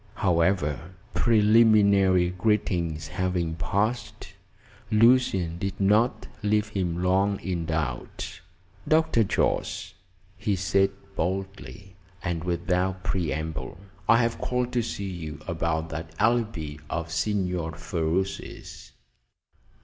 However, 0.15 0.95
preliminary 1.13 2.31
greetings 2.31 3.09
having 3.09 3.53
passed, 3.53 4.29
Lucian 4.89 5.59
did 5.59 5.79
not 5.79 6.27
leave 6.41 6.69
him 6.69 7.03
long 7.03 7.39
in 7.41 7.67
doubt. 7.67 8.41
"Dr. 8.87 9.23
Jorce," 9.23 9.93
he 10.39 10.55
said 10.55 10.89
boldly, 11.15 11.97
and 12.23 12.43
without 12.43 13.03
preamble, 13.03 13.77
"I 14.09 14.17
have 14.23 14.39
called 14.41 14.73
to 14.73 14.81
see 14.81 15.05
you 15.07 15.39
about 15.47 15.89
that 15.89 16.15
alibi 16.17 16.77
of 16.89 17.11
Signor 17.11 17.73
Ferruci's." 17.73 18.93